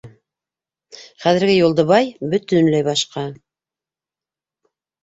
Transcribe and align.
Хәҙерге 1.25 1.57
Юлдыбай 1.59 2.09
бөтөнләй 2.33 2.89
башҡа. 2.91 3.29